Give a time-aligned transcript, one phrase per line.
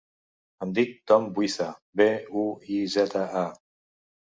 [0.65, 1.69] Em dic Ton Buiza:
[2.03, 2.09] be,
[2.47, 3.47] u, i, zeta, a.